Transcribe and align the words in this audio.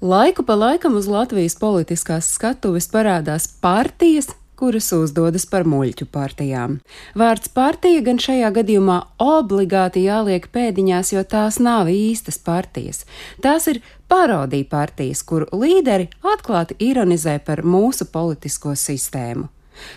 Laiku 0.00 0.42
pa 0.42 0.54
laikam 0.54 0.96
uz 0.96 1.08
Latvijas 1.10 1.56
politiskās 1.58 2.28
skatuves 2.30 2.86
parādās 2.86 3.48
partijas, 3.60 4.28
kuras 4.54 4.92
uzdodas 4.94 5.42
par 5.50 5.66
muļķu 5.66 6.06
partijām. 6.14 6.76
Vārds 7.18 7.50
partija 7.50 8.04
gan 8.06 8.22
šajā 8.22 8.52
gadījumā 8.60 9.00
obligāti 9.18 10.04
jāliek 10.06 10.46
pēdiņās, 10.54 11.10
jo 11.16 11.24
tās 11.26 11.58
nav 11.58 11.90
īstas 11.90 12.38
partijas. 12.38 13.02
Tās 13.42 13.66
ir 13.74 13.82
parodija 14.06 14.70
partijas, 14.70 15.24
kuru 15.26 15.50
līderi 15.50 16.06
atklāti 16.22 16.78
ironizē 16.78 17.40
par 17.42 17.66
mūsu 17.66 18.06
politisko 18.06 18.78
sistēmu. 18.78 19.50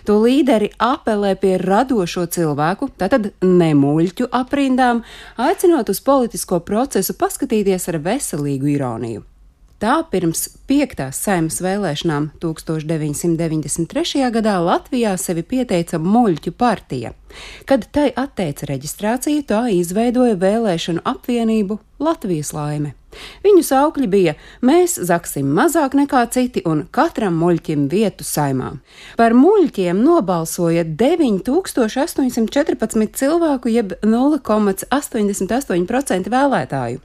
To 0.09 0.17
līderi 0.25 0.73
apelē 0.81 1.35
pie 1.37 1.59
radošo 1.61 2.25
cilvēku, 2.25 2.89
tātad 2.97 3.35
nemuļķu 3.45 4.33
aprindām, 4.33 5.05
aicinot 5.37 5.93
uz 5.93 6.01
politisko 6.01 6.65
procesu 6.65 7.13
paskatīties 7.21 7.89
ar 7.93 8.01
veselīgu 8.01 8.79
ironiju. 8.79 9.27
Tā 9.81 9.95
pirms 10.11 10.43
piektās 10.69 11.17
saimnes 11.25 11.55
vēlēšanām 11.65 12.27
1993. 12.43 14.27
gadā 14.35 14.59
Latvijā 14.61 15.15
sevi 15.17 15.41
pieteica 15.41 15.97
Muļķu 15.97 16.53
partija. 16.53 17.15
Kad 17.65 17.89
tai 17.89 18.11
atteica 18.13 18.69
reģistrāciju, 18.69 19.41
tā 19.49 19.63
izveidoja 19.73 20.37
vēlēšanu 20.37 21.01
apvienību 21.15 21.79
Latvijas 21.97 22.53
laime. 22.53 22.93
Viņu 23.43 23.63
saukļi 23.65 24.07
bija: 24.11 24.33
Mēs 24.65 24.99
zaksim 25.07 25.47
mazāk 25.57 25.93
nekā 25.97 26.21
citi 26.33 26.61
un 26.67 26.77
katram 26.91 27.35
muļķim 27.41 27.89
vietu 27.91 28.23
saimā. 28.27 28.69
Par 29.19 29.31
muļķiem 29.37 29.97
nobalsoja 30.03 30.83
9814 30.85 33.15
cilvēku, 33.21 33.67
jeb 33.71 33.93
0,88% 34.05 36.29
vēlētāju. 36.31 36.99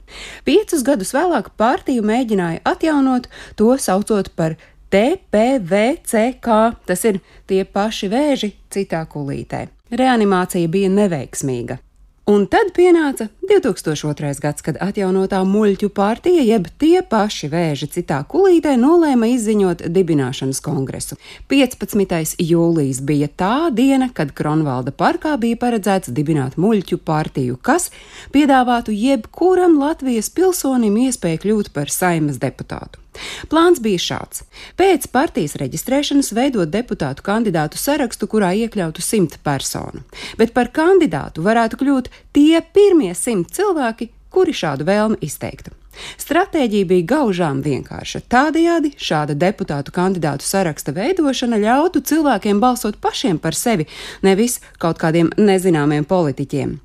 Piecus 0.47 0.81
gadus 0.87 1.13
vēlāk 1.15 1.45
partiju 1.57 2.01
mēģināja 2.07 2.59
atjaunot, 2.67 3.23
to 3.59 3.77
saucot 3.81 4.27
par 4.35 4.51
TPVCK, 4.89 6.47
tas 6.87 7.03
ir 7.09 7.19
tie 7.47 7.65
paši 7.65 8.07
vēži 8.11 8.53
citā 8.71 9.03
kulītē. 9.11 9.67
Reanimācija 9.91 10.67
bija 10.71 10.91
neveiksmīga. 10.91 11.79
Un 12.27 12.43
tad 12.51 12.73
pienāca 12.75 13.29
2002. 13.47 14.33
gads, 14.43 14.63
kad 14.65 14.75
atjaunotā 14.83 15.37
muļķu 15.47 15.87
partija, 15.95 16.41
jeb 16.43 16.65
tie 16.75 16.99
paši 16.99 17.47
vēži 17.53 17.87
citā 17.93 18.17
kulītē, 18.27 18.73
nolēma 18.81 19.29
izziņot 19.31 19.85
dibināšanas 19.95 20.59
kongresu. 20.65 21.15
15. 21.47 22.35
jūlijas 22.43 22.99
bija 23.07 23.31
tā 23.31 23.53
diena, 23.71 24.11
kad 24.11 24.35
Kronvalda 24.35 24.91
parkā 24.91 25.37
bija 25.39 25.55
paredzēts 25.63 26.11
dibināt 26.11 26.59
muļķu 26.59 26.99
partiju, 27.07 27.55
kas 27.63 27.93
piedāvātu 28.35 28.91
jebkuram 28.91 29.79
Latvijas 29.79 30.27
pilsonim 30.27 30.99
iespēju 31.07 31.45
kļūt 31.47 31.71
par 31.79 31.87
saimas 31.87 32.43
deputātu. 32.43 33.06
Plāns 33.51 33.81
bija 33.83 34.01
šāds: 34.03 34.43
pēc 34.79 35.07
partijas 35.13 35.57
reģistrēšanas 35.61 36.33
veidot 36.37 36.71
deputātu 36.73 37.25
kandidātu 37.25 37.79
sarakstu, 37.81 38.29
kurā 38.31 38.53
iekļautu 38.65 39.03
simt 39.05 39.39
personu, 39.45 40.03
bet 40.37 40.53
par 40.57 40.71
kandidātu 40.75 41.45
varētu 41.45 41.81
kļūt 41.81 42.11
tie 42.37 42.61
pirmie 42.61 43.13
simt 43.17 43.53
cilvēki, 43.57 44.11
kuri 44.33 44.53
šādu 44.53 44.87
vēlmi 44.87 45.21
izteiktu. 45.25 45.73
Stratēģija 46.21 46.85
bija 46.85 47.05
gaužām 47.13 47.61
vienkārša. 47.65 48.21
Tādējādi 48.29 48.93
šāda 49.01 49.33
deputātu 49.37 49.93
kandidātu 49.95 50.45
saraksta 50.45 50.93
veidošana 50.93 51.59
ļautu 51.63 52.03
cilvēkiem 52.05 52.61
balsot 52.61 52.99
pašiem 53.01 53.39
par 53.41 53.57
sevi, 53.57 53.87
nevis 54.25 54.59
kaut 54.81 55.01
kādiem 55.01 55.31
nezināmiem 55.37 56.05
politiķiem. 56.05 56.77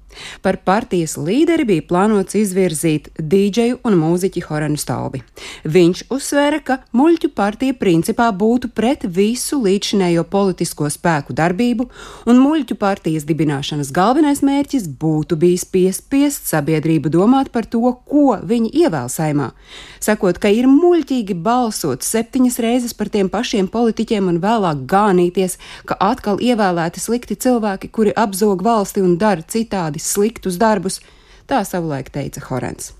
Par 0.43 0.59
partijas 0.65 1.17
līderi 1.17 1.67
bija 1.69 1.87
plānots 1.89 2.37
izvirzīt 2.39 3.11
dīdžeju 3.19 3.81
un 3.87 3.99
mūziķi 4.01 4.45
Horanu 4.49 4.81
Stalbi. 4.81 5.23
Viņš 5.65 6.05
uzsvēra, 6.13 6.61
ka 6.65 6.79
muļķu 6.97 7.33
partija 7.37 7.77
principā 7.79 8.29
būtu 8.35 8.73
pret 8.75 9.07
visu 9.07 9.61
līdzinējo 9.63 10.25
politisko 10.33 10.91
spēku 10.93 11.37
darbību, 11.37 11.89
un 12.27 12.43
muļķu 12.43 12.77
partijas 12.81 13.27
dibināšanas 13.29 13.93
galvenais 13.95 14.43
mērķis 14.47 14.89
būtu 15.01 15.39
bijis 15.41 15.65
piespiest 15.65 16.51
sabiedrību 16.51 17.13
domāt 17.13 17.53
par 17.55 17.69
to, 17.71 17.95
ko 18.09 18.39
viņi 18.43 18.73
ievēl 18.85 19.09
saimā. 19.13 19.53
Sakot, 20.03 20.41
ka 20.43 20.51
ir 20.51 20.67
muļķīgi 20.71 21.37
balsot 21.45 22.03
septiņas 22.07 22.59
reizes 22.63 22.97
par 22.99 23.11
tiem 23.13 23.31
pašiem 23.33 23.69
politiķiem 23.73 24.29
un 24.33 24.41
vēlāk 24.43 24.85
gānīties, 24.91 25.59
ka 25.89 25.97
atkal 26.03 26.43
ievēlēti 26.43 27.03
slikti 27.03 27.39
cilvēki, 27.39 27.91
kuri 27.95 28.15
apzog 28.19 28.65
valsti 28.67 29.05
un 29.05 29.17
dara 29.21 29.45
citādi 29.55 30.02
sliktus 30.03 30.59
darbus, 30.59 31.01
tā 31.47 31.63
savulaik 31.67 32.11
teica 32.15 32.43
Horens. 32.49 32.93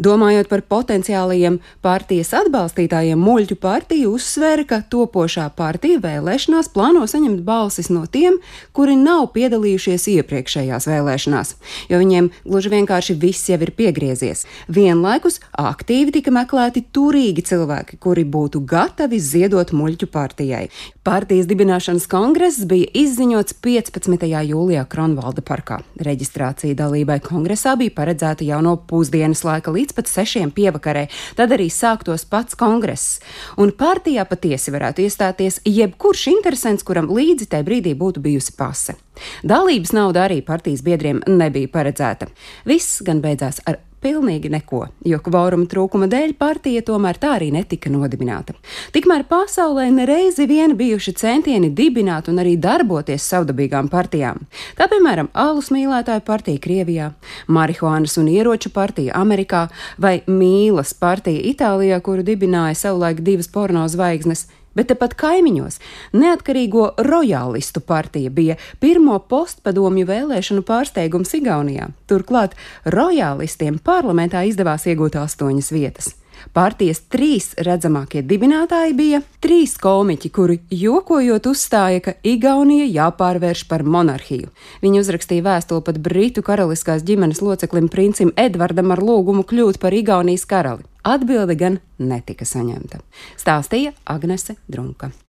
Domājot 0.00 0.48
par 0.48 0.62
potenciālajiem 0.64 1.58
partijas 1.84 2.32
atbalstītājiem, 2.38 3.20
muļķu 3.20 3.56
partija 3.60 4.08
uzsvēra, 4.08 4.64
ka 4.68 4.78
topošā 4.88 5.50
partija 5.56 6.00
vēlēšanās 6.00 6.70
plāno 6.72 7.04
saņemt 7.08 7.42
balsis 7.44 7.90
no 7.92 8.06
tiem, 8.08 8.38
kuri 8.72 8.96
nav 8.96 9.28
piedalījušies 9.34 10.08
iepriekšējās 10.14 10.88
vēlēšanās, 10.88 11.54
jo 11.92 12.00
viņiem 12.00 12.30
gluži 12.46 12.72
vienkārši 12.72 13.18
viss 13.20 13.50
jau 13.52 13.60
ir 13.60 13.74
piegriezies. 13.76 14.46
Vienlaikus 14.72 15.40
aktīvi 15.60 16.16
tika 16.16 16.32
meklēti 16.32 16.86
turīgi 16.94 17.44
cilvēki, 17.52 18.00
kuri 18.00 18.24
būtu 18.24 18.64
gatavi 18.64 19.20
ziedot 19.20 19.74
muļķu 19.76 20.08
partijai. 20.12 20.64
Partijas 21.04 21.48
dibināšanas 21.50 22.08
kongress 22.08 22.64
bija 22.70 22.88
izziņots 22.96 23.58
15. 23.60 24.24
jūlijā 24.48 24.86
Kronvalda 24.88 25.44
parkā. 25.44 25.82
Reģistrācija 26.00 26.78
dalībai 26.78 27.18
kongresā 27.24 27.74
bija 27.76 27.92
paredzēta 27.96 28.46
jau 28.46 28.62
no 28.64 28.76
pusdienas 28.88 29.42
laika 29.44 29.74
līdz 29.74 29.81
līdz 29.82 29.96
pat 29.96 30.10
sešiem 30.10 30.52
pievakarē, 30.54 31.08
tad 31.38 31.52
arī 31.54 31.68
sāktos 31.72 32.24
pats 32.30 32.56
kongress. 32.58 33.20
Un 33.58 33.74
partijā 33.74 34.24
patiesi 34.28 34.72
varētu 34.74 35.04
iestāties 35.06 35.60
jebkurš 35.66 36.28
interesants, 36.32 36.86
kuram 36.86 37.10
līdzi 37.10 37.50
tajā 37.52 37.66
brīdī 37.66 37.96
būtu 37.98 38.22
bijusi 38.22 38.54
pase. 38.58 38.96
Dalības 39.42 39.94
nauda 39.96 40.26
arī 40.28 40.40
partijas 40.46 40.84
biedriem 40.86 41.22
nebija 41.26 41.70
paredzēta. 41.72 42.30
Viss 42.68 43.02
gan 43.04 43.22
beidzās 43.24 43.60
ar 43.66 43.82
Pilnīgi 44.02 44.50
neko, 44.50 44.80
jo 45.06 45.18
kvoruma 45.22 45.68
trūkuma 45.70 46.08
dēļ 46.10 46.32
partija 46.34 46.82
tomēr 46.82 47.20
tā 47.22 47.36
arī 47.36 47.52
netika 47.54 47.90
nodibināta. 47.92 48.56
Tikmēr 48.94 49.22
pasaulē 49.30 49.84
nereizi 49.94 50.48
vien 50.50 50.74
bijuši 50.78 51.14
centieni 51.20 51.70
dibināt 51.70 52.26
un 52.32 52.40
arī 52.42 52.56
darboties 52.58 53.22
savdabīgām 53.30 53.90
partijām. 53.92 54.40
Tā 54.74 54.88
piemēram, 54.90 55.30
alus 55.38 55.70
mīlētāju 55.70 56.24
partija 56.26 56.62
Krievijā, 56.64 57.12
marihuānas 57.46 58.18
un 58.18 58.32
ieroču 58.32 58.72
partija 58.74 59.14
Amerikā 59.22 59.68
vai 60.02 60.16
mīlas 60.26 60.96
partija 60.98 61.38
Itālijā, 61.52 62.00
kuru 62.02 62.26
dibināja 62.26 62.74
savulaik 62.82 63.22
divas 63.22 63.46
porno 63.54 63.86
zvaigznes 63.86 64.48
Bet 64.74 64.88
tepat 64.92 65.14
kaimiņos 65.20 65.78
neatkarīgo 66.16 66.92
rojālistu 67.04 67.82
partija 67.84 68.30
bija 68.30 68.56
pirmo 68.80 69.18
postpadomju 69.18 70.08
vēlēšanu 70.08 70.64
pārsteigums 70.68 71.36
Igaunijā. 71.38 71.90
Turklāt 72.08 72.56
rojālistiem 72.84 73.78
parlamentā 73.84 74.46
izdevās 74.48 74.88
iegūt 74.88 75.20
astoņas 75.20 75.72
vietas. 75.74 76.12
Partijas 76.52 77.00
trīs 77.12 77.52
redzamākie 77.62 78.22
dibinātāji 78.26 78.96
bija 78.98 79.20
trīs 79.44 79.76
komiķi, 79.80 80.30
kuri 80.34 80.58
jokojot 80.74 81.46
uzstāja, 81.52 82.02
ka 82.02 82.16
Igaunija 82.26 82.88
jāpārvērš 82.90 83.66
par 83.70 83.86
monarhiju. 83.86 84.50
Viņi 84.82 85.02
uzrakstīja 85.04 85.46
vēstuli 85.46 85.86
pat 85.86 86.00
Britu 86.02 86.44
karaliskās 86.46 87.04
ģimenes 87.06 87.42
loceklim 87.44 87.88
princim 87.92 88.34
Edvardam 88.36 88.90
ar 88.94 89.04
lūgumu 89.04 89.46
kļūt 89.46 89.78
par 89.82 89.94
Igaunijas 89.94 90.48
karali. 90.48 90.84
Atbilde 91.02 91.56
gan 91.58 91.80
netika 91.98 92.46
saņemta. 92.46 93.00
Stāstīja 93.40 93.94
Agnese 94.06 94.58
Drunka. 94.70 95.12